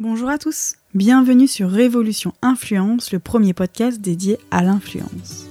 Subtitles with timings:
[0.00, 5.46] Bonjour à tous, bienvenue sur Révolution Influence, le premier podcast dédié à l'influence.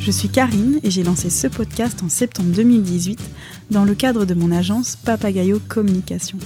[0.00, 3.20] Je suis Karine et j'ai lancé ce podcast en septembre 2018
[3.70, 6.38] dans le cadre de mon agence Papagayo Communication.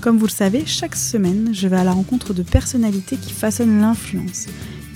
[0.00, 3.82] Comme vous le savez, chaque semaine, je vais à la rencontre de personnalités qui façonnent
[3.82, 4.46] l'influence.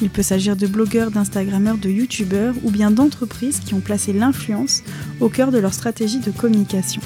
[0.01, 4.85] Il peut s'agir de blogueurs, d'instagrammeurs, de youtubeurs ou bien d'entreprises qui ont placé l'influence
[5.21, 7.03] au cœur de leur stratégie de communication.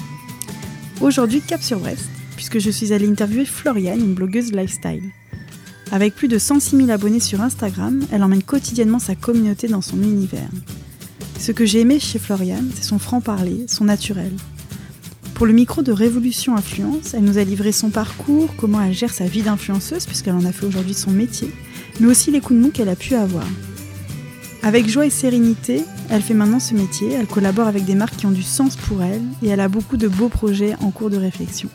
[1.01, 2.09] Aujourd'hui, cap sur Brest,
[2.39, 5.03] puisque je suis allée interviewer Floriane, une blogueuse lifestyle.
[5.91, 10.01] Avec plus de 106 000 abonnés sur Instagram, elle emmène quotidiennement sa communauté dans son
[10.01, 10.49] univers.
[11.41, 14.31] Ce que j'ai aimé chez Floriane, c'est son franc-parler, son naturel.
[15.35, 19.13] Pour le micro de Révolution Influence, elle nous a livré son parcours, comment elle gère
[19.13, 21.51] sa vie d'influenceuse, puisqu'elle en a fait aujourd'hui son métier,
[21.99, 23.49] mais aussi les coups de mou qu'elle a pu avoir.
[24.63, 28.27] Avec joie et sérénité, elle fait maintenant ce métier, elle collabore avec des marques qui
[28.27, 31.17] ont du sens pour elle, et elle a beaucoup de beaux projets en cours de
[31.17, 31.69] réflexion.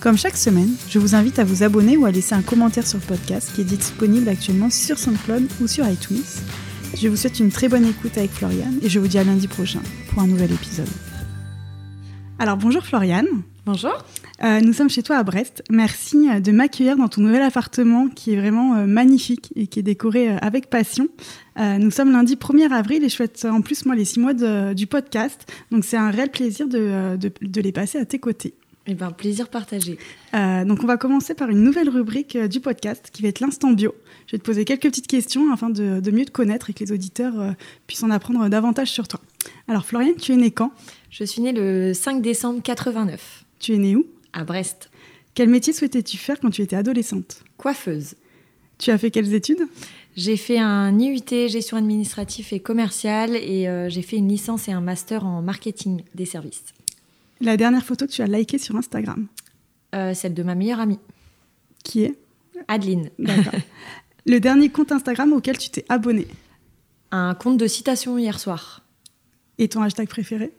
[0.00, 2.98] Comme chaque semaine, je vous invite à vous abonner ou à laisser un commentaire sur
[2.98, 6.22] le podcast qui est disponible actuellement sur SoundCloud ou sur iTunes.
[6.94, 9.48] Je vous souhaite une très bonne écoute avec Floriane et je vous dis à lundi
[9.48, 9.80] prochain
[10.10, 10.88] pour un nouvel épisode.
[12.38, 13.26] Alors bonjour Floriane.
[13.64, 14.04] Bonjour.
[14.44, 15.64] Euh, nous sommes chez toi à Brest.
[15.70, 19.80] Merci euh, de m'accueillir dans ton nouvel appartement qui est vraiment euh, magnifique et qui
[19.80, 21.08] est décoré avec passion.
[21.58, 24.86] nous sommes lundi 1er avril et je souhaite en plus moi les six mois du
[24.86, 25.50] podcast.
[25.72, 28.54] Donc c'est un réel plaisir de, de les passer à tes côtés.
[28.88, 29.98] Eh bien, plaisir partagé.
[30.34, 33.40] Euh, donc, on va commencer par une nouvelle rubrique euh, du podcast qui va être
[33.40, 33.94] l'instant bio.
[34.26, 36.92] Je vais te poser quelques petites questions afin de, mieux te connaître et que les
[36.92, 37.50] auditeurs euh,
[37.88, 39.20] puissent en apprendre davantage sur toi.
[39.66, 40.70] Alors, Floriane, tu es née quand?
[41.10, 43.44] Je suis née le 5 décembre 89.
[43.58, 44.06] Tu es née où?
[44.32, 44.88] À Brest.
[45.34, 47.42] Quel métier souhaitais-tu faire quand tu étais adolescente?
[47.56, 48.14] Coiffeuse.
[48.78, 49.66] Tu as fait quelles études?
[50.16, 54.80] J'ai fait un IUT gestion administrative et commerciale et j'ai fait une licence et un
[54.80, 56.75] master en marketing des services.
[57.40, 59.26] La dernière photo que tu as likée sur Instagram
[59.94, 60.98] euh, Celle de ma meilleure amie.
[61.84, 62.18] Qui est
[62.68, 63.10] Adeline.
[63.18, 63.60] D'accord.
[64.26, 66.26] Le dernier compte Instagram auquel tu t'es abonné
[67.10, 68.82] Un compte de citation hier soir.
[69.58, 70.52] Et ton hashtag préféré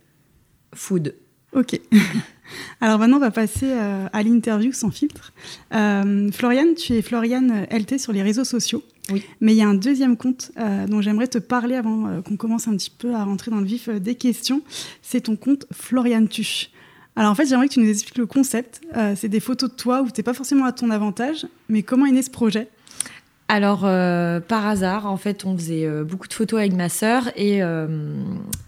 [0.73, 1.15] Food.
[1.53, 1.79] Ok.
[2.81, 5.33] Alors maintenant, on va passer euh, à l'interview sans filtre.
[5.73, 8.83] Euh, Floriane, tu es Floriane LT sur les réseaux sociaux.
[9.11, 9.23] Oui.
[9.41, 12.67] Mais il y a un deuxième compte euh, dont j'aimerais te parler avant qu'on commence
[12.67, 14.61] un petit peu à rentrer dans le vif des questions.
[15.01, 16.71] C'est ton compte Floriane Tuche.
[17.15, 18.81] Alors en fait, j'aimerais que tu nous expliques le concept.
[19.15, 22.05] c'est des photos de toi où tu n'es pas forcément à ton avantage, mais comment
[22.05, 22.69] est né ce projet?
[23.49, 27.29] Alors, euh, par hasard, en fait, on faisait euh, beaucoup de photos avec ma sœur
[27.37, 27.87] et, euh,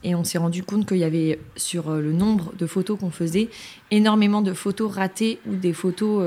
[0.05, 3.49] et on s'est rendu compte qu'il y avait sur le nombre de photos qu'on faisait
[3.91, 6.23] énormément de photos ratées ou des photos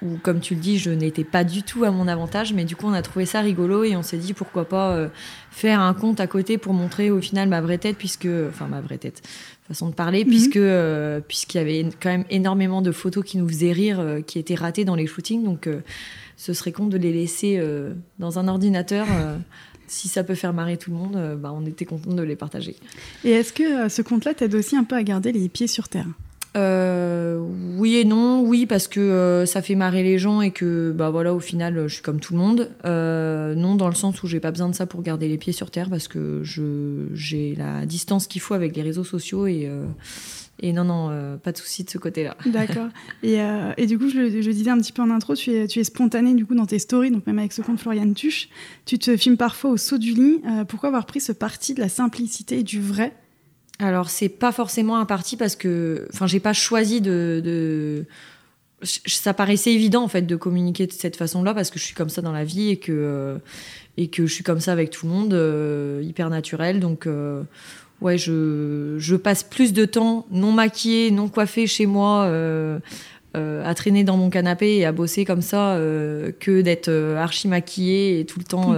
[0.00, 2.54] où, comme tu le dis, je n'étais pas du tout à mon avantage.
[2.54, 5.08] Mais du coup, on a trouvé ça rigolo et on s'est dit pourquoi pas
[5.50, 8.80] faire un compte à côté pour montrer au final ma vraie tête, puisque, enfin ma
[8.80, 9.20] vraie tête,
[9.68, 10.30] façon de parler, mhm.
[10.30, 10.60] puisque
[11.26, 14.86] puisqu'il y avait quand même énormément de photos qui nous faisaient rire, qui étaient ratées
[14.86, 15.68] dans les shootings, donc
[16.36, 19.06] ce serait con de les laisser euh, dans un ordinateur.
[19.10, 19.36] Euh,
[19.88, 22.36] si ça peut faire marrer tout le monde, euh, bah, on était content de les
[22.36, 22.76] partager.
[23.24, 26.06] Et est-ce que ce compte-là t'aide aussi un peu à garder les pieds sur terre?
[26.58, 31.34] Oui et non, oui parce que ça fait marrer les gens et que bah voilà
[31.34, 32.70] au final je suis comme tout le monde.
[32.82, 35.70] non dans le sens où j'ai pas besoin de ça pour garder les pieds sur
[35.70, 39.70] terre parce que je j'ai la distance qu'il faut avec les réseaux sociaux et
[40.60, 42.36] et non, non, euh, pas de souci de ce côté-là.
[42.46, 42.88] D'accord.
[43.22, 45.66] Et, euh, et, du coup, je, je, disais un petit peu en intro, tu es,
[45.66, 48.48] tu es spontané du coup dans tes stories, donc même avec ce compte Floriane Tuche.
[48.86, 50.40] Tu te filmes parfois au saut du lit.
[50.46, 53.12] Euh, pourquoi avoir pris ce parti de la simplicité et du vrai?
[53.78, 58.06] Alors, c'est pas forcément un parti parce que, enfin, j'ai pas choisi de, de,
[59.04, 62.08] Ça paraissait évident en fait de communiquer de cette façon-là parce que je suis comme
[62.08, 63.38] ça dans la vie et que
[63.98, 66.80] et que je suis comme ça avec tout le monde, hyper naturel.
[66.80, 67.06] Donc
[68.00, 72.78] ouais, je, je, passe plus de temps non maquillée, non coiffée chez moi, euh,
[73.36, 77.48] euh, à traîner dans mon canapé et à bosser comme ça, euh, que d'être archi
[77.48, 78.74] maquillée et tout le temps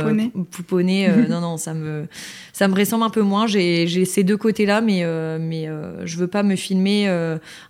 [0.51, 1.09] pouponné.
[1.29, 2.07] non, non, ça me,
[2.53, 3.47] ça me ressemble un peu moins.
[3.47, 5.05] J'ai ces deux côtés-là, mais,
[5.39, 5.69] mais
[6.05, 7.09] je veux pas me filmer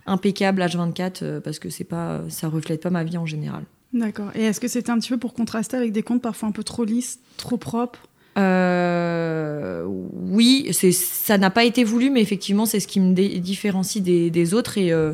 [0.05, 3.63] impeccable H24 parce que c'est pas, ça reflète pas ma vie en général.
[3.91, 4.29] D'accord.
[4.35, 6.63] Et est-ce que c'était un petit peu pour contraster avec des comptes parfois un peu
[6.63, 8.08] trop lisses, trop propres
[8.39, 14.53] euh, oui, ça n'a pas été voulu, mais effectivement, c'est ce qui me différencie des,
[14.53, 15.13] autres et, euh,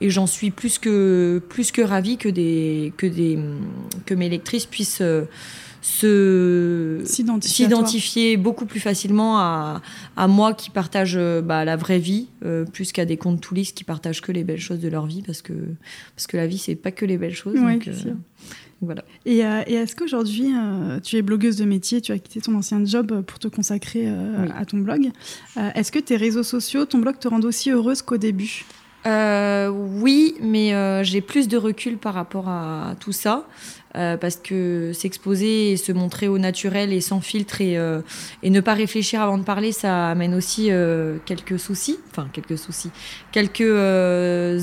[0.00, 3.38] et j'en suis plus que, plus que ravie que, des, que, des,
[4.04, 5.24] que mes lectrices puissent euh,
[5.80, 7.00] se
[7.40, 9.82] s'identifier beaucoup plus facilement à,
[10.16, 12.26] à, moi qui partage bah, la vraie vie
[12.72, 15.42] plus qu'à des comptes toulistes qui partagent que les belles choses de leur vie parce
[15.42, 15.52] que,
[16.16, 17.54] parce que la vie, c'est pas que les belles choses.
[17.54, 17.88] donc,
[18.82, 19.02] voilà.
[19.24, 22.54] Et, euh, et est-ce qu'aujourd'hui, euh, tu es blogueuse de métier, tu as quitté ton
[22.54, 25.10] ancien job pour te consacrer euh, à ton blog.
[25.74, 28.64] est-ce que tes réseaux sociaux, ton blog te rendent aussi heureuse qu'au début?
[29.06, 33.46] Oui, mais j'ai plus de recul par rapport à tout ça.
[33.96, 38.02] Euh, parce que s'exposer et se montrer au naturel et sans filtre et, euh,
[38.42, 42.58] et ne pas réfléchir avant de parler, ça amène aussi euh, quelques soucis, enfin quelques
[42.58, 42.90] soucis,
[43.32, 43.62] quelques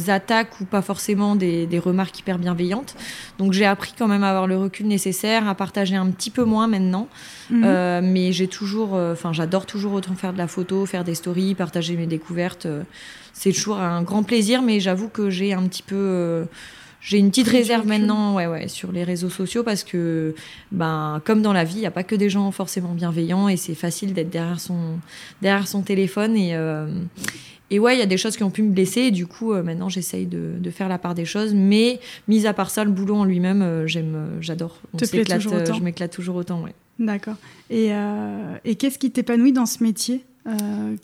[0.07, 2.95] attaques ou pas forcément des, des, remarques hyper bienveillantes.
[3.39, 6.43] Donc j'ai appris quand même à avoir le recul nécessaire, à partager un petit peu
[6.43, 7.07] moins maintenant,
[7.49, 8.01] mhm.
[8.03, 11.95] mais j'ai toujours, enfin j'adore toujours autant faire de la photo, faire des stories, partager
[11.95, 12.67] mes découvertes.
[13.33, 16.45] c'est toujours un grand plaisir, mais j'avoue que j'ai un petit peu
[17.03, 20.33] j'ai une petite réserve maintenant ouais, ouais, sur les réseaux sociaux parce que,
[20.71, 23.57] ben, comme dans la vie, il n'y a pas que des gens forcément bienveillants et
[23.57, 24.77] c'est facile d'être derrière son,
[25.41, 26.37] derrière son téléphone.
[26.37, 26.87] Et, euh,
[27.71, 29.51] et ouais, il y a des choses qui ont pu me blesser et du coup,
[29.51, 31.53] euh, maintenant, j'essaye de, de, faire la part des choses.
[31.53, 34.79] Mais, mis à part ça, le boulot en lui-même, euh, j'aime, j'adore.
[34.97, 36.73] Je m'éclate toujours autant, ouais.
[36.99, 37.35] D'accord.
[37.69, 37.89] Et,
[38.65, 40.23] et qu'est-ce qui t'épanouit dans ce métier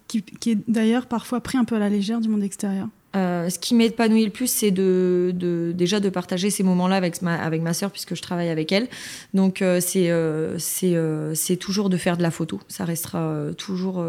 [0.07, 2.87] qui, qui, est d'ailleurs parfois pris un peu à la légère du monde extérieur?
[3.15, 7.21] Euh, ce qui m'épanouit le plus, c'est de, de, déjà de partager ces moments-là avec
[7.21, 8.87] ma, avec ma sœur, puisque je travaille avec elle.
[9.33, 12.61] Donc, euh, c'est euh, c'est toujours de faire de la photo.
[12.67, 14.03] Ça restera toujours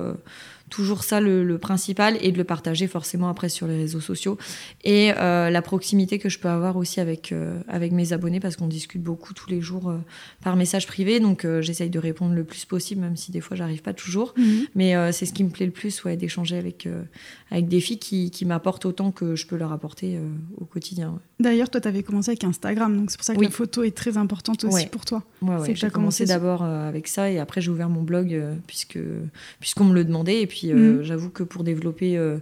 [0.71, 4.39] toujours ça le, principal et de le partager forcément après sur les réseaux sociaux.
[4.85, 8.57] Et euh, la proximité que je peux avoir aussi avec euh, avec mes abonnés parce
[8.57, 9.99] qu'on discute beaucoup tous les jours euh,
[10.43, 11.21] par message privé.
[11.21, 14.33] Donc j'essaye de répondre le plus possible même si des fois j'arrive pas toujours.
[14.39, 14.67] Mhm.
[14.75, 16.89] mais c'est ce qui me plaît le plus ouais d'échanger avec
[17.51, 20.19] avec des filles qui, qui m'apportent autant que je peux leur apporter
[20.59, 23.51] au quotidien d'ailleurs toi tu avais commencé avec Instagram donc c'est pour ça que la
[23.51, 25.25] photo est très importante aussi pour toi.
[25.43, 28.99] Ouais, j'ai commencé d'abord avec ça et après j'ai ouvert mon blog puisque
[29.59, 30.43] puisqu'on me le demandait.
[30.43, 31.03] Et puis euh, mm.
[31.03, 32.39] j'avoue que pour développer euh,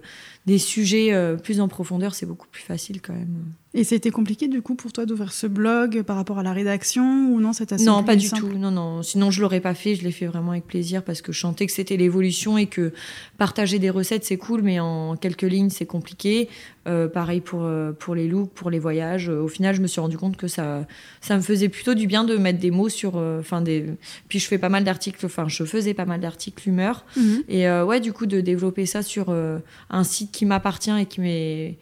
[0.47, 3.53] des sujets euh, plus en profondeur, c'est beaucoup plus facile quand même.
[3.75, 7.31] Et c'était compliqué du coup pour toi d'ouvrir ce blog par rapport à la rédaction
[7.31, 8.49] ou non assez Non, pas du tout.
[8.49, 9.03] Non, non.
[9.03, 9.95] Sinon je l'aurais pas fait.
[9.95, 12.93] Je l'ai fait vraiment avec plaisir parce que je sentais que c'était l'évolution et que
[13.37, 16.49] partager des recettes c'est cool, mais en quelques lignes c'est compliqué.
[16.87, 19.29] Euh, pareil pour euh, pour les looks, pour les voyages.
[19.29, 20.87] Au final, je me suis rendu compte que ça
[21.21, 23.17] ça me faisait plutôt du bien de mettre des mots sur.
[23.17, 23.85] Enfin des.
[24.29, 25.27] Puis je fais pas mal d'articles.
[25.27, 27.05] Enfin je faisais pas mal d'articles humeur.
[27.19, 27.43] Mhm.
[27.51, 29.31] Et ouais, du coup de développer ça sur
[29.91, 31.77] un site qui m'appartient et qui m'est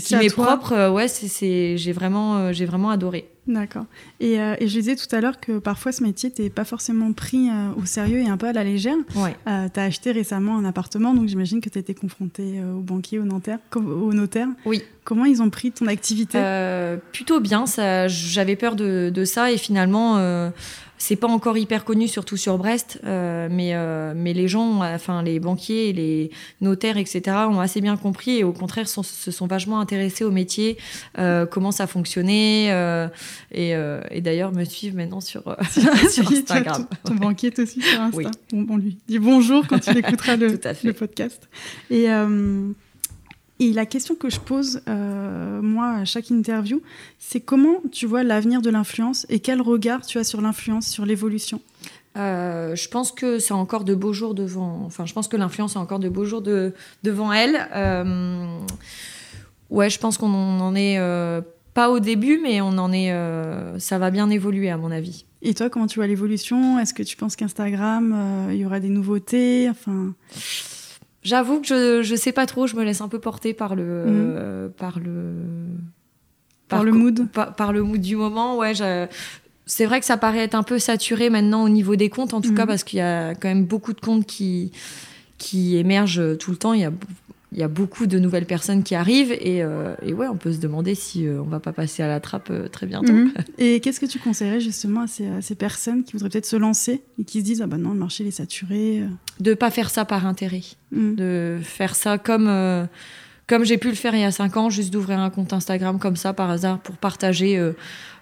[0.00, 3.28] qui m'est propre, euh, ouais, c'est, j'ai vraiment, euh, j'ai vraiment adoré.
[3.46, 3.86] D'accord.
[4.20, 7.12] Et, euh, et, je disais tout à l'heure que parfois ce métier t'es pas forcément
[7.12, 8.96] pris au sérieux et un peu à la légère.
[9.16, 9.36] Ouais.
[9.44, 13.24] tu as acheté récemment un appartement, donc j'imagine que tu étais confronté au banquier, au
[13.24, 14.48] notaire, au notaire.
[14.64, 14.82] Oui.
[15.04, 16.38] Comment ils ont pris ton activité?
[17.12, 17.66] Plutôt bien.
[17.66, 20.52] Ça, j'avais peur de, de, ça et finalement
[21.02, 25.24] c'est pas encore hyper connu, surtout sur Brest, euh, mais, euh, mais les gens, enfin
[25.24, 26.30] les banquiers, les
[26.60, 30.78] notaires, etc., ont assez bien compris et au contraire se sont vachement intéressés au métier,
[31.18, 32.70] euh, comment ça fonctionnait,
[33.50, 33.72] et,
[34.10, 35.42] et d'ailleurs me suivent maintenant sur,
[36.10, 36.86] sur Instagram.
[37.04, 38.30] Ton, banquier est aussi sur Insta.
[38.52, 41.48] On, lui dit bonjour quand il écoutera le, le podcast.
[41.90, 42.08] Et
[43.62, 46.82] et la question que je pose, euh, moi, à chaque interview,
[47.20, 51.06] c'est comment tu vois l'avenir de l'influence et quel regard tu as sur l'influence, sur
[51.06, 51.60] l'évolution?
[52.18, 54.82] Euh, je pense que c'est encore de beaux jours devant.
[54.84, 56.74] Enfin, je pense que l'influence a encore de beaux jours de,
[57.04, 57.68] devant elle.
[57.72, 58.58] Euh,
[59.70, 60.98] ouais, je pense qu'on n'en est
[61.74, 63.12] pas au début, mais on en est.
[63.78, 65.24] ça va bien évoluer à mon avis.
[65.42, 66.78] Et toi, comment tu vois l'évolution?
[66.78, 69.68] Est-ce que tu penses qu'Instagram, il y aura des nouveautés?
[69.70, 70.14] Enfin.
[71.22, 74.04] J'avoue que je, je sais pas trop, je me laisse un peu porter par le.
[74.06, 74.72] Mhm.
[74.72, 75.34] par le.
[76.68, 78.72] Par, le mood par, le mood du moment, ouais.
[79.66, 82.40] C'est vrai que ça paraît être un peu saturé maintenant au niveau des comptes, en
[82.40, 82.68] tout cas, mhm.
[82.68, 84.72] parce qu'il y a quand même beaucoup de comptes qui,
[85.38, 86.72] qui émergent tout le temps.
[86.72, 86.92] Il y a
[87.52, 90.52] il y a beaucoup de nouvelles personnes qui arrivent et, euh, et ouais, on peut
[90.52, 93.12] se demander si euh, on va pas passer à la trappe euh, très bientôt.
[93.12, 93.32] Mhm.
[93.58, 97.02] Et qu'est-ce que tu conseillerais justement à ces, ces personnes qui voudraient peut-être se lancer
[97.18, 99.02] et qui se disent ah ben non le marché est saturé
[99.40, 101.14] De pas faire ça par intérêt, mhm.
[101.14, 102.48] de faire ça comme
[103.52, 105.98] comme j'ai pu le faire il y a cinq ans, juste d'ouvrir un compte Instagram
[105.98, 107.74] comme ça par hasard pour partager euh,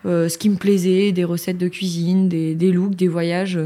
[0.04, 3.56] euh, ce qui me plaisait, des recettes de cuisine, des, des looks, des voyages.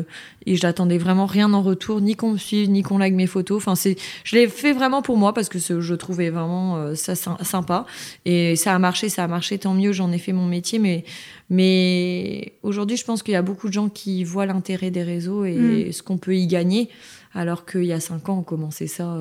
[0.44, 3.26] Et je n'attendais vraiment rien en retour, ni qu'on me suive, ni qu'on like mes
[3.26, 3.56] photos.
[3.56, 7.14] Enfin, c'est, je l'ai fait vraiment pour moi parce que je trouvais vraiment euh, ça
[7.14, 7.86] sympa.
[8.26, 10.78] Et ça a marché, ça a marché, tant mieux, j'en ai fait mon métier.
[10.78, 11.04] Mais,
[11.48, 15.46] mais aujourd'hui, je pense qu'il y a beaucoup de gens qui voient l'intérêt des réseaux
[15.46, 15.92] et mm.
[15.92, 16.90] ce qu'on peut y gagner.
[17.32, 19.16] Alors qu'il y a cinq ans, on commençait ça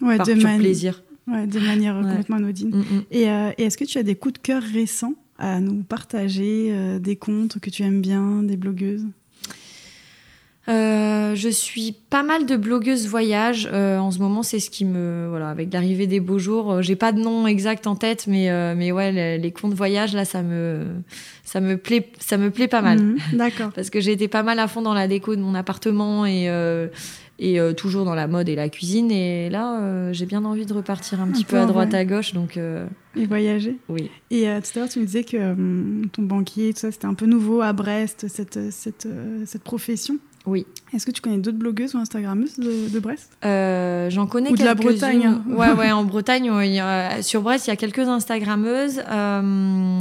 [0.00, 1.02] par pur plaisir.
[1.26, 2.70] Ouais, de manière complètement anodine.
[2.70, 3.04] Mm, mm.
[3.14, 6.98] Euh, et, est-ce que tu as des coups de cœur récents à nous partager, euh,
[6.98, 9.06] des comptes que tu aimes bien, des blogueuses?
[10.68, 13.66] Euh, je suis pas mal de blogueuses voyage.
[13.66, 16.82] en ce moment, c'est ce qui me voilà avec l'arrivée des beaux jours.
[16.82, 20.42] j'ai pas de nom exact en tête, mais mais ouais, les, comptes voyage là, ça
[20.42, 20.86] me
[21.44, 23.00] ça me plaît ça me plaît pas mal.
[23.00, 23.70] Mhm, d'accord.
[23.74, 26.48] Parce que j'ai été pas mal à fond dans la déco de mon appartement et
[27.38, 29.10] et euh, toujours dans la mode et la cuisine.
[29.10, 31.92] Et là, euh, j'ai bien envie de repartir un petit Un peu peu, à droite
[31.92, 31.98] ouais.
[31.98, 32.32] à gauche.
[32.32, 33.76] Donc, euh, Et voyager.
[33.88, 34.10] oui.
[34.30, 37.14] Et euh, tout à l'heure, tu me disais que ton banquier, tout ça, c'était un
[37.14, 40.18] peu nouveau à Brest, cette, cette, euh, cette profession.
[40.46, 40.64] Oui.
[40.94, 43.30] Est-ce que tu connais d'autres blogueuses ou Instagrammeuses de, de Brest?
[43.44, 44.90] Euh, J'en connais Ou de la quelques-unes.
[44.98, 45.42] Bretagne, hein.
[45.48, 49.02] Ouais, ouais, en Bretagne, ouais, a- sur Brest, il y a quelques Instagrammeuses.
[49.10, 49.98] Euh,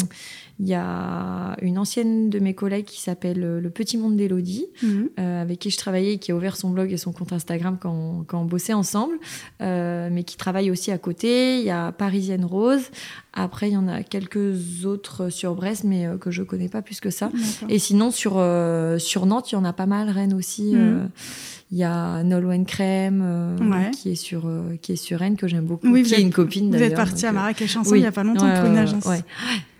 [0.59, 4.67] Il y a une ancienne de mes collègues qui s'appelle euh, Le Petit Monde d'Élodie,
[4.81, 5.09] Mhm.
[5.19, 7.77] euh, avec qui je travaillais et qui a ouvert son blog et son compte Instagram
[7.79, 9.15] quand, on- quand on bossait ensemble,
[9.61, 11.59] euh, mais qui travaille aussi à côté.
[11.59, 12.83] Il y a Parisienne Rose.
[13.33, 17.01] Après, il y en a quelques autres sur Brest, mais que je connais pas plus
[17.01, 17.31] que ça.
[17.67, 18.41] Et sinon, sur,
[18.97, 20.09] sur Nantes, il y en a pas mal.
[20.09, 20.73] Rennes aussi.
[20.73, 21.09] Mhm.
[21.77, 23.91] Il y a Nolwenn Crème euh, Ouais.
[23.91, 26.17] qui, est sur, euh, qui est sur Rennes, que j'aime beaucoup, Oui, qui vous est
[26.19, 26.87] êtes- une copine Vous d'ailleurs.
[26.91, 27.97] êtes partis donc, à euh, Marrakech ensemble oui.
[27.99, 29.05] il n'y a pas longtemps Ouais, pour une agence.
[29.05, 29.19] ouais.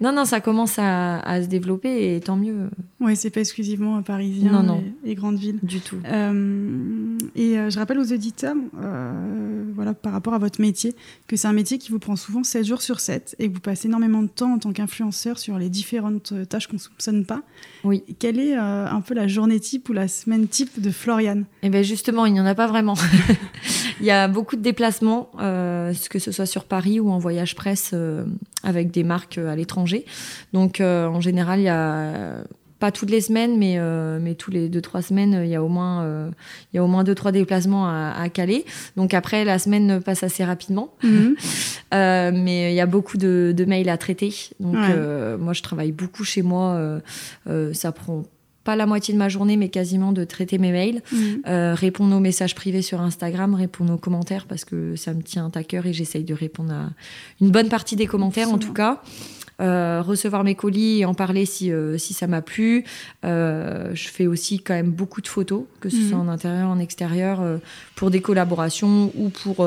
[0.02, 4.02] Non, non, ça commence à, à se développer et tant mieux Oui, c'est pas exclusivement
[4.02, 4.84] parisien Non, non.
[5.06, 5.58] Et, et grande ville.
[5.64, 5.96] du tout.
[6.06, 8.56] Euh, et je rappelle aux auditeurs,
[9.76, 10.96] voilà, par rapport à votre métier,
[11.28, 13.60] que c'est un métier qui vous prend souvent 7 jours sur 7 et que vous
[13.60, 17.26] passez énormément de temps en tant qu'influenceur sur les différentes euh, tâches qu'on ne soupçonne
[17.26, 17.44] pas.
[17.84, 18.04] Oui.
[18.20, 21.46] Quelle est euh, un peu la journée type ou la semaine type de Floriane?
[21.62, 22.96] Et bien justement, il n'y en a pas vraiment.
[24.00, 27.56] il y a beaucoup de déplacements, euh, que ce soit sur Paris ou en voyage
[27.56, 28.26] presse euh,
[28.64, 30.06] avec des marques à l'étranger.
[30.54, 32.44] Donc en général, il y a
[32.86, 35.64] pas toutes les semaines, mais, euh, mais tous les deux trois semaines, il y a
[35.64, 36.30] au moins euh,
[36.72, 38.64] il y a au moins deux trois déplacements à, à caler.
[38.96, 40.90] Donc après, la semaine passe assez rapidement.
[41.94, 44.34] Euh, mais il y a beaucoup de, de mails à traiter.
[44.60, 44.82] Donc, Ouais.
[44.90, 46.74] euh, moi, je travaille beaucoup chez moi.
[46.74, 47.00] euh,
[47.48, 48.24] euh, ça prend
[48.66, 51.42] pas la moitié de ma journée, mais quasiment de traiter mes mails, Mhm.
[51.48, 55.50] euh, répondre aux messages privés sur Instagram, répondre aux commentaires parce que ça me tient
[55.56, 56.90] à cœur et j'essaye de répondre à
[57.40, 59.02] une bonne partie des commentaires, en tout cas.
[59.62, 62.84] Euh, recevoir mes colis et en parler si, euh, si ça m'a plu.
[63.24, 66.10] Euh, je fais aussi quand même beaucoup de photos, que ce Mhm.
[66.10, 67.40] soit en intérieur, en extérieur,
[67.96, 69.66] pour des collaborations ou pour,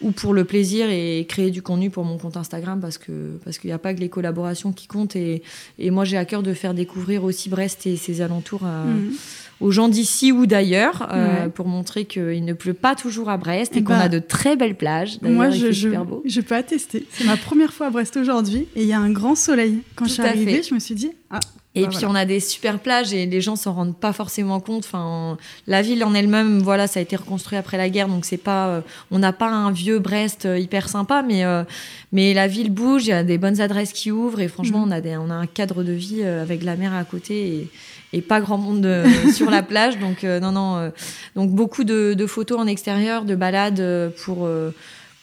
[0.00, 3.58] ou pour le plaisir et créer du contenu pour mon compte Instagram parce que parce
[3.58, 5.42] qu'il n'y a pas que les collaborations qui comptent et,
[5.78, 9.12] et moi j'ai à cœur de faire découvrir aussi Brest et ses alentours à- Mhm.
[9.60, 11.48] aux gens d'ici ou d'ailleurs euh, Ouais.
[11.48, 14.18] pour montrer qu'il ne pleut pas toujours à Brest et, Eh qu'on bah, a de
[14.18, 15.18] très belles plages.
[15.22, 16.22] Moi, je, je, super beau.
[16.26, 17.06] je peux attester.
[17.12, 19.78] C'est ma première fois à Brest aujourd'hui et il y a un grand soleil.
[19.94, 20.68] Quand Tout je suis arrivée, fait.
[20.68, 21.38] je me suis dit, ah,
[21.76, 22.10] Et puis voilà.
[22.10, 24.84] on a des super plages et les gens s'en rendent pas forcément compte.
[24.84, 28.36] Enfin, la ville en elle-même, voilà, ça a été reconstruit après la guerre, donc c'est
[28.36, 31.64] pas, euh, on n'a pas un vieux Brest euh, hyper sympa, mais euh,
[32.12, 34.88] mais la ville bouge, il y a des bonnes adresses qui ouvrent et franchement, Mhm.
[34.88, 37.34] on a des, on a un cadre de vie euh, avec la mer à côté
[37.48, 37.70] et,
[38.12, 38.88] et pas grand monde
[39.34, 40.90] sur la plage, donc non non, euh,
[41.34, 44.70] donc beaucoup de, de photos en extérieur, de balades pour euh,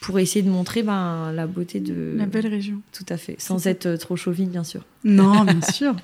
[0.02, 2.82] pour essayer de montrer ben, la beauté de la belle région.
[2.92, 4.82] tout à fait, sans être euh, trop chauvine bien sûr.
[5.04, 5.96] Non, bien sûr.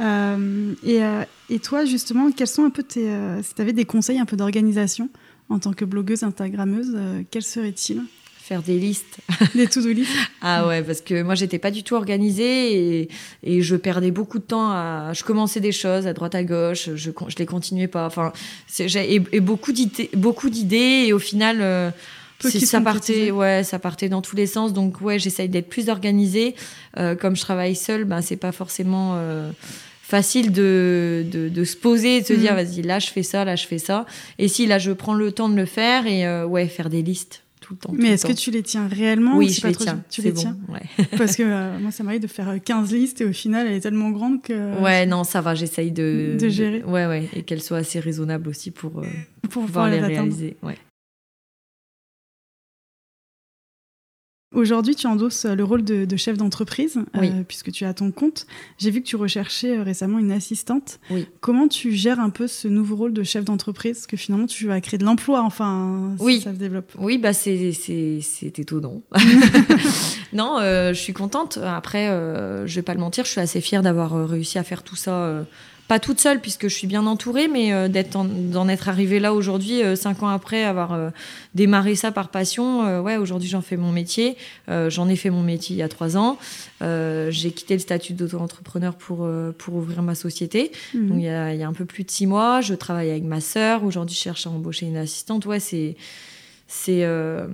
[0.00, 3.08] Euh, et, euh, et toi, justement, quels sont un peu tes.
[3.42, 5.08] si tu avais des conseils un peu d'organisation
[5.48, 6.98] en tant que blogueuse, Instagrammeuse,
[7.30, 8.02] quels seraient-ils?
[8.38, 9.20] Faire des listes.
[9.54, 10.10] Des to-do list
[10.42, 13.08] Ah ouais, parce que moi j'étais pas du tout organisée et,
[13.42, 15.12] et je perdais beaucoup de temps à.
[15.14, 18.04] Je commençais des choses à droite à gauche, je, je les continuais pas.
[18.04, 18.32] Enfin,
[18.80, 21.92] et, et beaucoup d'idées, beaucoup d'idées et au final.
[22.44, 24.72] Euh, se ça partait, ouais, ça partait dans tous les sens.
[24.72, 26.54] Donc ouais, j'essaye d'être plus organisée.
[26.98, 29.50] Euh, comme je travaille seule, ben c'est pas forcément euh,
[30.02, 32.38] facile de, de, de se poser et de se Mhm.
[32.40, 34.06] dire vas-y là je fais ça, là je fais ça.
[34.38, 37.02] Et si là je prends le temps de le faire et euh, ouais faire des
[37.02, 37.88] listes tout le temps.
[37.94, 39.84] tout Mais est-ce que tu les tiens réellement ou oui c'est je pas les trop-
[39.84, 40.02] tiens.
[40.10, 41.06] Tu les bon, tiens ouais.
[41.16, 43.72] Parce que euh, moi, ça m'arrive de faire euh, 15 listes et au final, elle
[43.72, 44.78] est tellement grande que.
[44.82, 46.82] Ouais, non, ça va, j'essaye de, De gérer.
[46.84, 49.04] Ouais, ouais, et qu'elle soit assez raisonnable aussi pour euh,
[49.40, 50.18] Pour pouvoir pouvoir les les atteindre.
[50.34, 50.56] réaliser.
[50.62, 50.76] Ouais.
[54.54, 58.46] Aujourd'hui, tu endosses le rôle de, de chef d'entreprise, euh, puisque tu as ton compte.
[58.78, 61.00] J'ai vu que tu recherchais euh, récemment une assistante.
[61.10, 61.26] Oui.
[61.40, 63.96] Comment tu gères un peu ce nouveau rôle de chef d'entreprise?
[63.98, 66.40] Parce que finalement, tu vas créer de l'emploi, enfin, Oui.
[66.40, 66.92] ça se développe.
[66.98, 69.02] Oui, bah c'est c'est c'est étonnant.
[70.32, 71.58] non, euh, je suis contente.
[71.62, 74.82] Après, euh, je vais pas le mentir, je suis assez fière d'avoir réussi à faire
[74.82, 75.44] tout ça.
[75.86, 79.82] Pas toute seule puisque je suis bien entourée, mais euh, d'en être arrivée là aujourd'hui,
[79.82, 81.10] euh, cinq ans après avoir euh,
[81.54, 82.86] démarré ça par passion.
[82.86, 84.36] euh, ouais, aujourd'hui j'en fais mon métier.
[84.70, 86.38] Euh, j'en ai fait mon métier il y a trois ans.
[86.82, 90.72] Euh, J'ai quitté le statut d'auto-entrepreneur pour euh, pour ouvrir ma société.
[90.94, 91.08] Mhm.
[91.08, 93.10] Donc il y, a, il y a un peu plus de six mois, je travaille
[93.10, 93.84] avec ma sœur.
[93.84, 95.44] Aujourd'hui, je cherche à embaucher une assistante.
[95.46, 95.96] Ouais, c'est
[96.66, 97.46] c'est euh,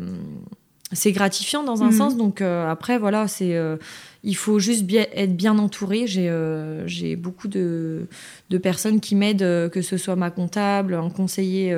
[0.93, 1.93] c'est gratifiant dans un Mhm.
[1.93, 2.17] sens.
[2.17, 3.77] Donc euh, après, voilà, c'est euh,
[4.25, 6.07] il faut juste bien, être bien entouré.
[6.07, 8.07] J'ai euh, j'ai beaucoup de,
[8.51, 11.77] de personnes qui m'aident, que ce soit ma comptable, un conseiller.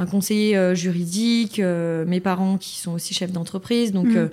[0.00, 1.58] un conseiller juridique,
[2.06, 3.90] mes parents qui sont aussi chefs d'entreprise.
[3.90, 4.30] Donc Mhm.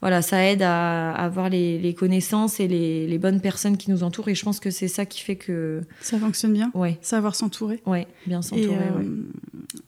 [0.00, 3.90] voilà, ça aide à, à avoir les, les connaissances et les, les bonnes personnes qui
[3.90, 4.28] nous entourent.
[4.28, 7.80] Et je pense que c'est ça qui fait que, Ça fonctionne bien ouais, Savoir s'entourer
[7.84, 8.76] ouais, bien s'entourer.
[8.76, 9.06] ouais.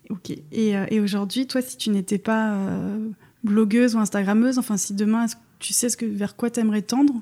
[0.09, 0.31] ok.
[0.51, 2.57] Et, et aujourd'hui, toi, si tu n'étais pas
[3.45, 5.27] blogueuse ou instagrammeuse, enfin, si demain,
[5.59, 7.15] tu sais ce que, vers quoi tu aimerais tendre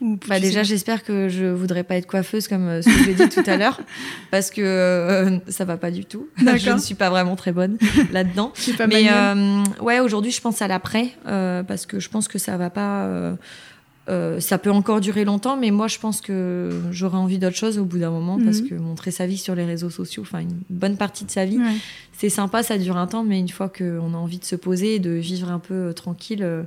[0.00, 3.12] ou Bah déjà, j'espère que je voudrais pas être coiffeuse comme euh, ce que j'ai
[3.14, 3.80] dit tout à l'heure,
[4.30, 6.26] parce que euh, ça va pas du tout.
[6.38, 7.76] Je ne suis pas vraiment très bonne
[8.12, 8.52] là-dedans.
[8.88, 12.56] Mais euh, ouais, aujourd'hui, je pense à l'après, euh, parce que je pense que ça
[12.56, 13.04] va pas.
[13.04, 17.78] euh, ça peut encore durer longtemps, mais moi, je pense que j'aurai envie d'autre chose
[17.78, 18.68] au bout d'un moment, parce Mhm.
[18.68, 21.58] que montrer sa vie sur les réseaux sociaux, enfin une bonne partie de sa vie,
[21.58, 21.74] Ouais.
[22.20, 24.96] C'est sympa, ça dure un temps, mais une fois qu'on a envie de se poser
[24.96, 26.64] et de vivre un peu euh, tranquille, euh,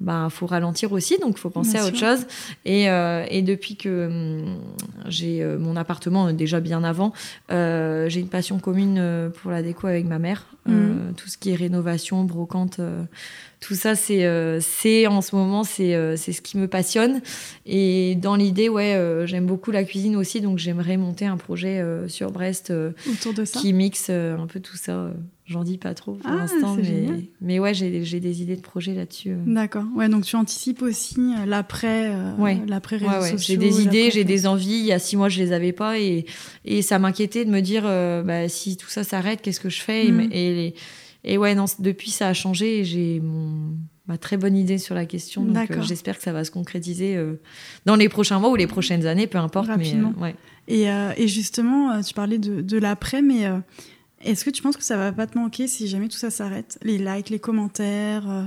[0.00, 2.26] bah faut ralentir aussi, donc faut penser Bien à autre chose.
[2.64, 4.56] Et, euh, et depuis que hum,
[5.06, 7.12] j'ai euh, mon appartement, déjà bien avant,
[7.52, 10.46] euh, j'ai une passion commune pour la déco avec ma mère.
[10.66, 12.80] Euh, tout ce qui est rénovation, brocante,
[13.60, 14.26] tout ça, c'est
[14.62, 17.20] c'est en ce moment, c'est c'est ce qui me passionne.
[17.66, 22.30] Et dans l'idée, ouais, j'aime beaucoup la cuisine aussi, donc j'aimerais monter un projet sur
[22.30, 22.72] Brest
[23.10, 23.60] autour de ça.
[23.60, 24.93] qui mixe un peu tout ça.
[24.94, 25.10] Euh,
[25.46, 28.94] J'en dis pas trop pour Ah, l'instant, mais, mais ouais, j'ai des idées de projets
[28.94, 29.32] là-dessus.
[29.32, 29.36] euh.
[29.46, 29.84] D'accord.
[29.94, 32.62] Ouais, donc tu anticipes aussi euh, l'après, Ouais.
[32.66, 33.30] l'après réseaux Ouais, ouais.
[33.32, 33.38] sociaux.
[33.52, 34.78] J'ai des idées, j'ai des envies.
[34.78, 36.24] Il y a six mois, je les avais pas et,
[36.64, 39.82] et ça m'inquiétait de me dire euh, bah, si tout ça s'arrête, qu'est-ce que je
[39.82, 40.06] fais?
[40.06, 40.74] Et, et,
[41.24, 43.74] et ouais, non, depuis ça a changé et j'ai mon
[44.06, 45.44] ma très bonne idée sur la question.
[45.44, 47.34] Donc euh, j'espère que ça va se concrétiser euh,
[47.86, 49.68] dans les prochains mois ou les prochaines années, peu importe.
[49.68, 50.12] Rapidement.
[50.20, 50.34] Mais,
[50.68, 51.16] euh, ouais.
[51.18, 53.46] Et, et justement, tu parlais de, de l'après, mais
[54.24, 56.78] est-ce que tu penses que ça va pas te manquer si jamais tout ça s'arrête?
[56.82, 58.44] Les likes, les commentaires, euh,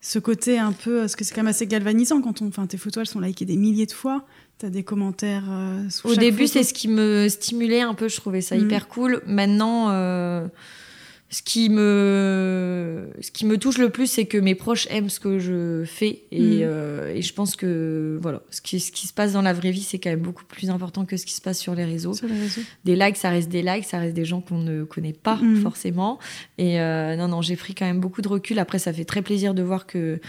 [0.00, 1.00] ce côté un peu.
[1.00, 2.50] Parce que c'est quand même assez galvanisant quand on.
[2.66, 4.24] Tes photos, elles sont likées des milliers de fois.
[4.58, 5.44] Tu as des commentaires.
[5.48, 8.08] euh, sous Au début, c'est ce qui me stimulait un peu.
[8.08, 8.64] Je trouvais ça Mhm.
[8.64, 9.22] hyper cool.
[9.26, 10.46] Maintenant, euh,
[11.30, 15.20] ce qui me, ce qui me touche le plus, c'est que mes proches aiment ce
[15.20, 16.22] que je fais.
[16.32, 16.60] Et, Mhm.
[16.62, 19.70] euh, et je pense que voilà, ce qui, ce qui se passe dans la vraie
[19.70, 22.14] vie, c'est quand même beaucoup plus important que ce qui se passe sur les réseaux.
[22.14, 22.62] Sur les réseaux.
[22.84, 25.56] Des likes, ça reste des likes, ça reste des gens qu'on ne connaît pas Mhm.
[25.62, 26.18] forcément.
[26.56, 28.58] Et euh, non, non, j'ai pris quand même beaucoup de recul.
[28.58, 30.20] Après, ça fait très plaisir de voir que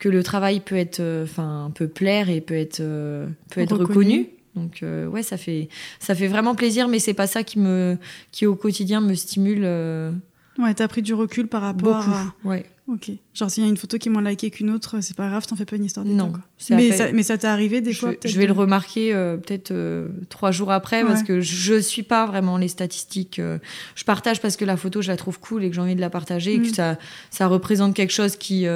[0.00, 3.76] que le travail peut être, euh, enfin, peut plaire et peut être, euh, peut être
[3.76, 3.88] Reconnu.
[4.18, 4.28] reconnu.
[4.56, 5.68] Donc euh, ouais, ça fait
[6.00, 7.96] ça fait vraiment plaisir, mais c'est pas ça qui me
[8.32, 10.10] qui au quotidien me stimule euh,
[10.58, 12.10] Ouais, t'as pris du recul par rapport beaucoup.
[12.16, 12.34] à.
[12.48, 12.64] Ouais.
[12.86, 13.10] Ok.
[13.32, 15.46] Genre, s'il y a une photo qui est moins likée qu'une autre, c'est pas grave,
[15.46, 16.34] t'en fais pas une histoire Non,
[16.70, 19.38] Mais ça, peine- mais ça t'est arrivé des je, fois je vais le remarquer euh,
[19.38, 23.38] peut-être euh, trois jours après parce que je suis pas vraiment les statistiques.
[23.38, 23.58] euh,
[23.94, 26.00] je partage parce que la photo je la trouve cool et que j'ai envie de
[26.02, 26.62] la partager et Mm.
[26.62, 26.98] que ça
[27.30, 28.66] ça représente quelque chose qui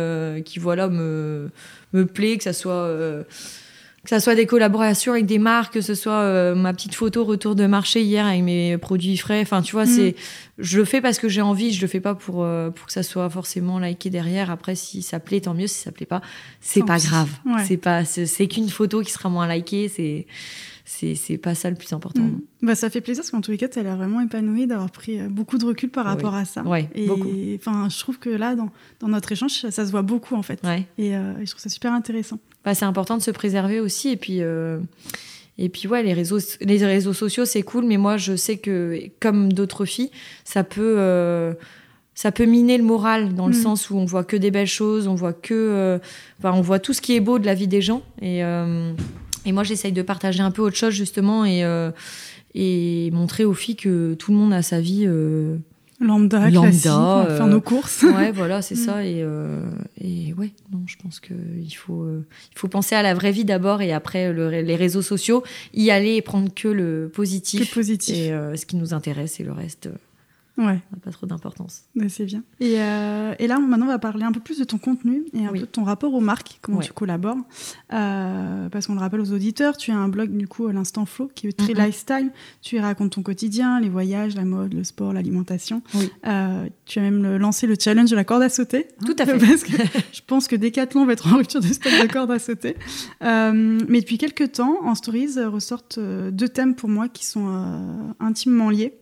[0.47, 1.51] qui voilà me
[1.93, 2.89] me plaît que ça soit
[4.09, 7.25] que ça soit des collaborations avec des marques, que ce soit euh, ma petite photo
[7.27, 9.43] retour de marché hier avec mes produits frais.
[9.43, 9.89] Enfin, tu vois, Mm.
[9.89, 10.15] c'est,
[10.59, 11.73] je le fais parce que j'ai envie.
[11.73, 14.51] Je le fais pas pour euh, pour que ça soit forcément liké derrière.
[14.51, 15.67] Après, si ça plaît, tant mieux.
[15.67, 16.23] Si ça plaît pas,
[16.63, 17.29] c'est pas grave.
[17.45, 17.65] Ouais.
[17.67, 19.89] C'est pas, c'est, qu'une photo qui sera moins likée.
[19.89, 20.27] C'est
[20.87, 22.23] c'est c'est pas ça le plus important.
[22.23, 22.41] Mm.
[22.63, 24.91] Bah, ça fait plaisir parce qu'en tous les cas, tu as l'air vraiment épanouie d'avoir
[24.91, 26.13] pris euh, beaucoup de recul par Oui.
[26.13, 26.63] rapport à ça.
[26.63, 27.29] Ouais, Et beaucoup.
[27.57, 30.43] enfin, je trouve que là, dans, dans notre échange, ça, ça se voit beaucoup en
[30.43, 30.61] fait.
[30.65, 30.87] Ouais.
[30.97, 32.39] Et, euh, et je trouve ça super intéressant.
[32.69, 34.11] Bah, c'est important de se préserver aussi.
[34.11, 34.79] Et puis, euh,
[35.57, 39.01] et puis ouais, les réseaux, les réseaux sociaux, c'est cool, mais moi, je sais que,
[39.21, 40.11] comme d'autres filles,
[40.45, 41.55] ça peut, euh,
[42.15, 43.63] ça peut miner le moral dans le Mm.
[43.63, 45.99] sens où on voit que des belles choses, on voit que, euh,
[46.41, 48.03] enfin, on voit tout ce qui est beau de la vie des gens.
[48.21, 51.65] Et, et moi, j'essaye de partager un peu autre chose justement et
[52.55, 55.09] et montrer aux filles que tout le monde a sa vie.
[56.01, 58.03] Euh, Lambda, Lambda, va faire euh, nos courses.
[58.03, 59.05] ouais, voilà, c'est ça.
[59.05, 59.63] Et, euh,
[60.01, 63.45] et ouais, non, je pense qu'il faut, euh, il faut penser à la vraie vie
[63.45, 65.43] d'abord et après le- les réseaux sociaux,
[65.75, 67.69] y aller et prendre que le positif.
[67.69, 68.17] Que positif.
[68.17, 69.89] Et euh, ce qui nous intéresse et le reste
[70.59, 71.85] euh, Ouais, n'a pas trop d'importance.
[72.09, 72.43] c'est bien.
[72.61, 75.47] Et, euh, et là, maintenant, on va parler un peu plus de ton contenu et
[75.47, 75.61] un Oui.
[75.61, 76.85] peu de ton rapport aux marques, comment Ouais.
[76.85, 77.37] tu collabores.
[77.93, 81.07] Euh, parce qu'on le rappelle aux auditeurs, tu as un blog, du coup, à l'instant
[81.07, 81.85] flow, qui est très Mhm.
[81.87, 82.31] lifestyle.
[82.63, 85.83] Tu y racontes ton quotidien, les voyages, la mode, le sport, l'alimentation.
[85.95, 86.11] Oui.
[86.27, 88.87] Euh, tu as même le- lancé le challenge de la corde à sauter.
[89.07, 89.39] Tout à fait.
[89.39, 89.73] Parce que
[90.13, 92.77] je pense que Decathlon va être en rupture de stock de corde à sauter.
[93.23, 97.25] Euh, mais depuis quelques temps, en stories euh, ressortent euh, deux thèmes pour moi qui
[97.25, 98.95] sont euh, intimement liés.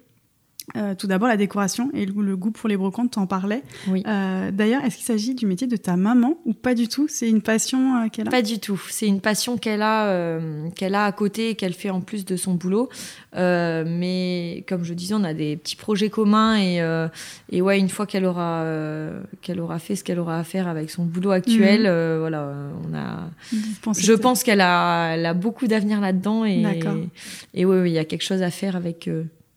[0.76, 3.62] Euh, tout d'abord, la décoration et le, le goût pour les brocantes, tu en parlais.
[3.88, 4.02] Oui.
[4.06, 7.06] Euh, D'ailleurs, est-ce qu'il s'agit du métier de ta maman ou pas du tout?
[7.08, 8.30] C'est une passion euh, qu'elle a?
[8.32, 8.80] Pas du tout.
[8.90, 10.40] C'est une passion qu'elle a,
[10.74, 12.88] qu'elle a à côté et qu'elle fait en plus de son boulot.
[13.36, 16.80] Mais comme je disais, on a des petits projets communs et,
[17.50, 18.64] et ouais, une fois qu'elle aura,
[19.42, 22.18] qu'elle aura fait ce qu'elle aura à faire avec son boulot actuel, Mhm.
[22.20, 22.52] voilà,
[22.90, 23.30] on a.
[23.98, 26.64] Je pense qu'elle a, elle a beaucoup d'avenir là-dedans et
[27.54, 29.08] et ouais, ouais, il y a quelque chose à faire avec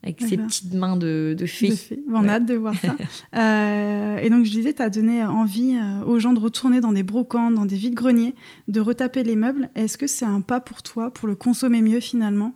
[0.04, 0.48] avec ses D'accord.
[0.48, 1.70] petites mains de, de fée.
[1.70, 2.00] De fait.
[2.10, 2.30] On Ouais.
[2.30, 2.96] a hâte de voir ça.
[3.36, 6.92] Euh, et donc, je disais, tu as donné envie euh, aux gens de retourner dans
[6.94, 8.34] des brocantes, dans des vides-greniers,
[8.68, 9.70] de retaper les meubles.
[9.76, 12.54] Est-ce que c'est un pas pour toi, pour le consommer mieux finalement?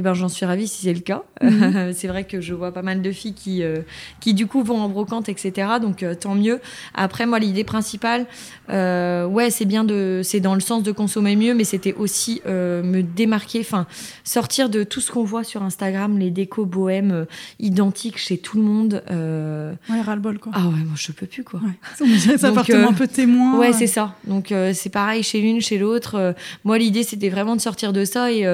[0.00, 1.22] Eh ben, j'en suis ravie si c'est le cas.
[1.42, 1.92] Mhm.
[1.94, 3.80] c'est vrai que je vois pas mal de filles qui, euh,
[4.20, 5.68] qui du coup, vont en brocante, etc.
[5.80, 6.60] Donc, euh, tant mieux.
[6.94, 8.26] Après, moi, l'idée principale,
[8.70, 10.22] euh, ouais, c'est bien de.
[10.24, 13.86] C'est dans le sens de consommer mieux, mais c'était aussi me démarquer, enfin,
[14.24, 17.26] sortir de tout ce qu'on voit sur Instagram, les décos bohèmes
[17.58, 19.02] identiques chez tout le monde.
[19.08, 20.52] Ouais, ras-le-bol, quoi.
[20.54, 21.60] Ah ouais, moi, je peux plus, quoi.
[21.60, 22.06] Ouais.
[22.70, 23.58] Euh, un peu témoin.
[23.58, 24.14] Ouais, c'est ça.
[24.26, 26.34] Donc c'est pareil chez l'une, chez l'autre.
[26.64, 28.44] Moi, l'idée c'était vraiment de sortir de ça et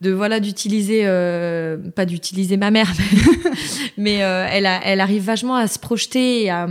[0.00, 2.92] de voilà d'utiliser, euh, pas d'utiliser ma mère,
[3.96, 6.68] mais, euh, elle, a- elle arrive vachement à se projeter et à,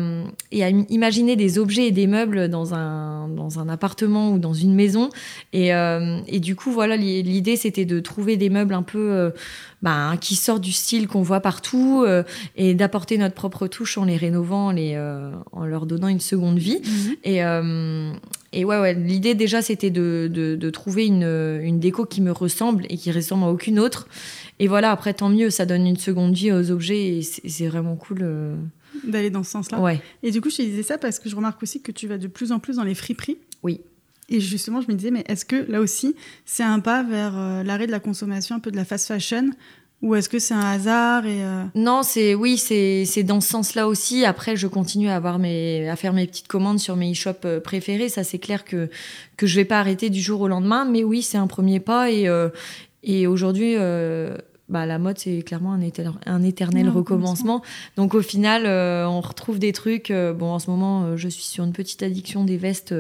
[0.51, 4.53] et à imaginer des objets et des meubles dans un dans un appartement ou dans
[4.53, 5.09] une maison.
[5.53, 9.31] Et, euh, et du coup, voilà, l'i- l'idée c'était de trouver des meubles un peu
[9.81, 12.05] ben, qui sortent du style qu'on voit partout
[12.55, 14.95] et d'apporter notre propre touche en les rénovant, en les,
[15.51, 16.81] en leur donnant une seconde vie.
[16.83, 17.15] Mhm.
[17.23, 17.41] Et,
[18.53, 21.23] et ouais, ouais l'idée déjà, c'était de, de, de trouver une,
[21.61, 24.07] une déco qui me ressemble et qui ressemble à aucune autre.
[24.59, 27.67] Et voilà, après, tant mieux, ça donne une seconde vie aux objets et c'est c'est
[27.67, 28.19] vraiment cool.
[28.21, 28.55] euh.
[29.03, 29.79] D'aller dans ce sens-là.
[29.81, 32.07] Ouais, Et du coup, je te disais ça parce que je remarque aussi que tu
[32.07, 33.37] vas de plus en plus dans les friperies.
[33.63, 33.81] Oui.
[34.29, 37.63] Et justement, je me disais, mais est-ce que là aussi, c'est un pas vers euh,
[37.63, 39.49] l'arrêt de la consommation un peu de la fast fashion
[40.03, 43.87] Ou est-ce que c'est un hasard et euh, Non, c'est oui, c'est dans ce sens-là
[43.87, 44.25] aussi.
[44.25, 47.59] Après, je continue à avoir mes à faire mes petites commandes sur mes e-shops euh,
[47.59, 48.09] préférés.
[48.09, 48.89] Ça, c'est clair que
[49.37, 50.83] que je vais pas arrêter du jour au lendemain.
[50.85, 52.49] Mais oui, c'est un premier pas et euh,
[53.03, 53.75] et aujourd'hui.
[53.77, 54.35] euh,
[54.69, 57.61] bah, la mode, c'est clairement un, éter- un éternel recommencement.
[57.97, 60.09] Donc, au final, euh, on retrouve des trucs.
[60.09, 62.95] euh, bon, en ce moment, euh, je suis sur une petite addiction des vestes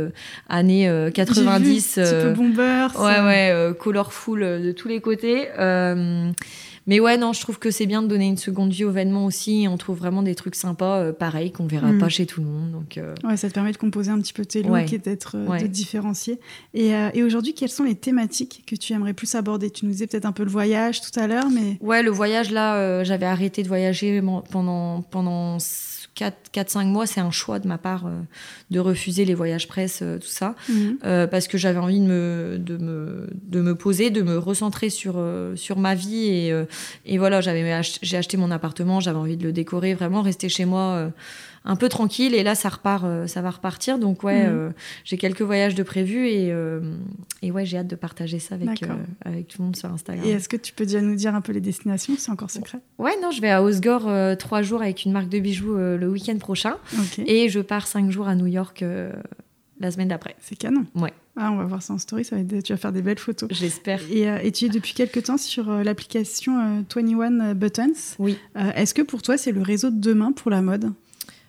[0.49, 1.95] années euh, 90.
[1.95, 5.47] j'ai vu, euh, petit peu bomber Ouais, ouais, colorful de tous les côtés.
[6.85, 9.25] Mais ouais, non, je trouve que c'est bien de donner une seconde vie aux vêtements
[9.25, 9.67] aussi.
[9.69, 11.99] On trouve vraiment des trucs sympas, euh, pareil, qu'on verra Mm.
[11.99, 12.71] pas chez tout le monde.
[12.71, 14.85] Donc, euh, Ouais, ça te permet de composer un petit peu tes looks Ouais.
[14.91, 15.61] et d'être euh, Ouais.
[15.61, 16.39] de différencier.
[16.73, 19.69] Et, euh, et aujourd'hui, quelles sont les thématiques que tu aimerais plus aborder?
[19.69, 22.51] Tu nous disais peut-être un peu le voyage tout à l'heure, mais ouais, le voyage,
[22.51, 25.57] là, j'avais arrêté de voyager pendant, pendant
[26.15, 27.05] 4-5 mois.
[27.07, 28.11] C'est un choix de ma part euh,
[28.71, 30.55] de refuser les voyages presse, euh, tout ça.
[30.69, 30.97] Mhm.
[31.05, 34.89] Euh, parce que j'avais envie de me, de, me, de me poser, de me recentrer
[34.89, 36.25] sur, euh, sur ma vie.
[36.27, 36.65] Et, euh,
[37.05, 40.49] et voilà, j'avais ach- j'ai acheté mon appartement, j'avais envie de le décorer, vraiment rester
[40.49, 41.09] chez moi euh,
[41.65, 42.33] un peu tranquille.
[42.35, 43.99] Et là, ça, repart, euh, ça va repartir.
[43.99, 44.53] Donc, ouais, Mhm.
[44.53, 44.69] euh,
[45.03, 46.27] j'ai quelques voyages de prévus.
[46.27, 46.81] Et, euh,
[47.41, 48.81] et ouais, j'ai hâte de partager ça avec,
[49.25, 50.25] avec tout le monde sur Instagram.
[50.25, 52.79] et est-ce que tu peux déjà nous dire un peu les destinations C'est encore secret?
[52.97, 56.37] Ouais, non, je vais à Osgore trois jours avec une marque de bijoux le week-end
[56.37, 56.75] prochain.
[57.25, 58.83] Et je pars cinq jours à New York
[59.79, 60.35] la semaine d'après.
[60.39, 60.85] C'est canon.
[60.95, 61.13] Ouais.
[61.35, 63.17] Ah, on va voir ça en story, ça va être tu vas faire des belles
[63.17, 63.49] photos.
[63.51, 63.99] J'espère.
[64.11, 67.91] Et, euh, et tu es depuis quelques temps sur euh, l'application euh, 21 Buttons?
[68.19, 68.37] Oui.
[68.75, 70.93] Est-ce que pour toi, c'est le réseau de demain pour la mode?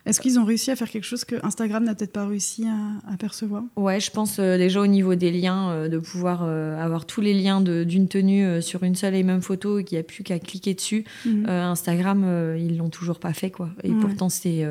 [0.07, 3.11] Est-ce qu'ils ont réussi à faire quelque chose que Instagram n'a peut-être pas réussi à,
[3.12, 3.62] à percevoir?
[3.77, 7.23] Ouais, je pense euh, déjà au niveau des liens, euh, de pouvoir euh, avoir tous
[7.23, 10.23] les liens d'une tenue sur une seule et même photo et qu'il n'y a plus
[10.23, 11.05] qu'à cliquer dessus.
[11.25, 11.47] Mhm.
[11.49, 13.71] Instagram, ils l'ont toujours pas fait, quoi.
[13.83, 14.01] Et Ouais.
[14.01, 14.67] pourtant, c'est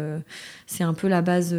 [0.67, 1.55] c'est un peu la base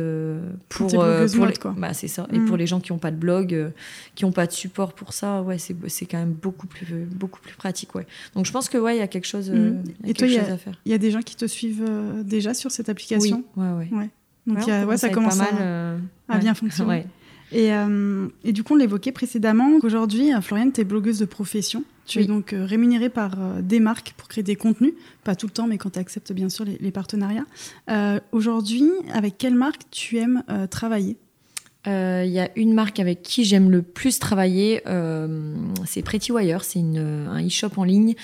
[0.69, 1.75] Pour pour, les, quoi.
[1.77, 2.27] Bah, c'est ça.
[2.33, 2.47] Et Mhm.
[2.47, 3.73] pour les gens qui n'ont pas de blog,
[4.15, 7.55] qui n'ont pas de support pour ça, ouais, c'est quand même beaucoup plus beaucoup plus
[7.57, 8.07] pratique, ouais.
[8.37, 9.69] Donc je pense que ouais, il y a quelque chose, il y a
[10.11, 10.81] Et quelque toi, il y a- chose à faire.
[10.87, 11.85] Il y a des gens qui te suivent
[12.25, 13.43] déjà sur cette application?
[13.57, 14.11] Oui, ouais, ouais.
[14.47, 15.99] Donc Ouais, a- ouais, ça commence à, mal, euh,
[16.29, 16.41] à ouais.
[16.41, 16.89] bien fonctionner.
[16.91, 17.07] Ouais.
[17.53, 21.25] Et, euh, et du coup, on l'évoquait précédemment qu'aujourd'hui, euh, Floriane, tu es blogueuse de
[21.25, 21.85] profession.
[22.07, 24.93] Tu es donc euh, rémunérée par euh, des marques pour créer des contenus.
[25.23, 27.47] Pas tout le temps, mais quand tu acceptes bien sûr les, les partenariats.
[27.91, 31.17] Euh, Aujourd'hui, avec quelle marque tu aimes euh, travailler?
[31.87, 35.55] Euh, Il y a une marque avec qui j'aime le plus travailler, euh,
[35.87, 38.15] c'est Pretty Wire, c'est une- un e-shop en ligne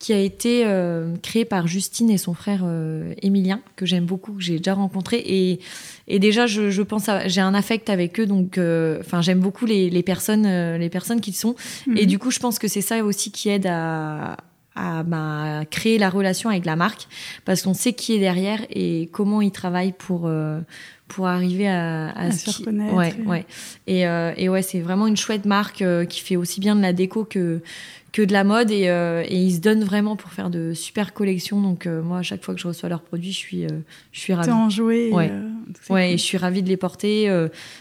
[0.00, 4.32] qui a été euh, créé par Justine et son frère euh, Emilien, que j'aime beaucoup,
[4.32, 5.18] que j'ai déjà rencontré.
[5.18, 5.60] Et,
[6.08, 9.40] et déjà, je, je pense, à- j'ai un affect avec eux, donc euh, enfin, j'aime
[9.40, 11.54] beaucoup les, les personnes, euh, les personnes qu'ils sont.
[11.94, 12.06] Et Mhm.
[12.06, 14.38] du coup, je pense que c'est ça aussi qui aide à,
[14.74, 17.06] à, bah, créer la relation avec la marque,
[17.44, 20.60] parce qu'on sait qui est derrière et comment ils travaillent pour, euh,
[21.08, 23.46] pour arriver à, à À se qui- connaître Ouais, et- ouais.
[23.86, 26.80] Et, euh, et ouais, c'est vraiment une chouette marque euh, qui fait aussi bien de
[26.80, 27.60] la déco que,
[28.12, 31.12] que de la mode et, euh, et ils se donnent vraiment pour faire de super
[31.14, 31.60] collections.
[31.60, 33.68] Donc euh, moi, à chaque fois que je reçois leurs produits, je suis, euh,
[34.12, 34.50] je suis T'es ravie.
[34.50, 35.08] enjouée.
[35.08, 35.30] et, Ouais.
[35.30, 36.00] Ouais, cool.
[36.00, 37.30] et je suis ravie de les porter.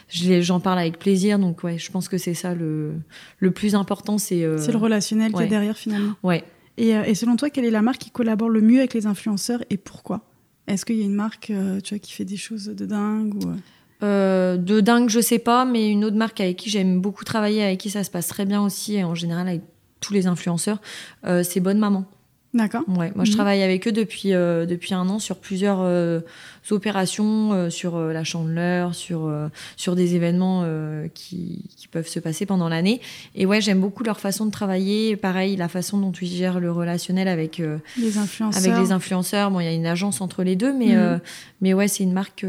[0.09, 1.39] J'en parle avec plaisir.
[1.39, 2.93] Donc ouais, je pense que c'est ça le,
[3.39, 4.17] le plus important.
[4.17, 5.45] C'est le relationnel qui ouais.
[5.45, 6.13] est derrière finalement.
[6.23, 6.43] ouais.
[6.77, 9.61] Et, et selon toi, quelle est la marque qui collabore le mieux avec les influenceurs
[9.69, 10.21] et pourquoi?
[10.65, 11.51] Est-ce qu'il y a une marque
[11.83, 13.51] tu vois, qui fait des choses de dingue ou...
[14.01, 17.63] Euh, de dingue, je sais pas, mais une autre marque avec qui j'aime beaucoup travailler,
[17.63, 19.61] avec qui ça se passe très bien aussi, et en général avec
[19.99, 20.79] tous les influenceurs,
[21.25, 22.05] euh, c'est Bonne Maman.
[22.55, 22.81] D'accord.
[22.87, 23.35] Ouais, moi je Mhm.
[23.35, 26.21] travaille avec eux depuis, euh, depuis un an sur plusieurs euh,
[26.71, 29.31] opérations, euh, sur la chandeleur, sur,
[29.77, 30.65] sur des événements
[31.13, 33.01] qui, qui peuvent se passer pendant l'année.
[33.35, 35.15] Et ouais, j'aime beaucoup leur façon de travailler.
[35.15, 37.61] Pareil, la façon dont ils gèrent le relationnel avec,
[37.97, 38.63] Les influenceurs.
[38.67, 39.51] avec les influenceurs.
[39.51, 41.19] Bon, il y a une agence entre les deux, mais, Mhm.
[41.61, 42.43] mais ouais, c'est une marque.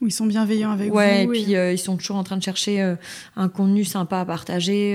[0.00, 1.32] Où ils sont bienveillants avec ouais, vous.
[1.34, 2.94] et puis ils sont toujours en train de chercher
[3.36, 4.94] un contenu sympa à partager.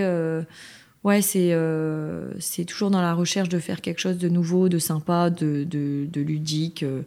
[1.05, 4.77] Ouais, c'est euh, c'est toujours dans la recherche de faire quelque chose de nouveau, de
[4.79, 7.03] sympa, de, de, de ludique, euh,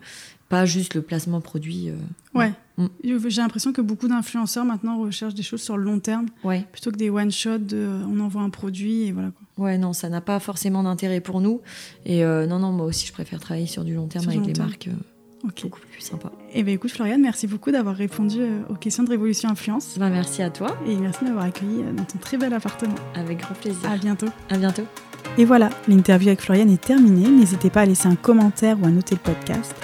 [0.49, 1.91] pas juste le placement produit.
[1.91, 1.97] euh.
[2.39, 2.53] Ouais.
[2.79, 2.87] Mm.
[3.29, 6.91] J'ai l'impression que beaucoup d'influenceurs maintenant recherchent des choses sur le long terme Ouais, plutôt
[6.91, 9.65] que des one shot de on envoie un produit et voilà quoi.
[9.67, 11.61] ouais, non, ça n'a pas forcément d'intérêt pour nous.
[12.07, 14.47] Et non, non, moi aussi, je préfère travailler sur du long terme Sur avec long
[14.47, 14.69] des terme.
[14.69, 14.89] marques
[15.45, 15.63] Ok.
[15.63, 16.33] beaucoup plus sympas.
[16.53, 20.11] Et ben écoute Floriane, merci beaucoup d'avoir répondu euh, aux questions de Révolution Influence Bah,
[20.11, 22.95] merci à toi, et merci de m'avoir accueilli euh, dans ton très bel appartement.
[23.15, 23.89] avec grand plaisir.
[23.91, 24.27] À bientôt.
[24.51, 24.83] À bientôt.
[25.37, 27.29] Et voilà, l'interview avec Floriane est terminée.
[27.29, 29.75] N'hésitez pas à laisser un commentaire ou à noter le podcast.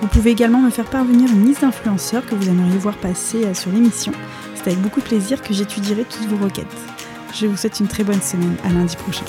[0.00, 3.54] Vous pouvez également me faire parvenir une liste d'influenceurs que vous aimeriez voir passer euh,
[3.54, 4.12] sur l'émission.
[4.54, 6.66] C'est avec beaucoup de plaisir que j'étudierai toutes vos requêtes.
[7.34, 8.56] Je vous souhaite une très bonne semaine.
[8.64, 9.24] À lundi prochain.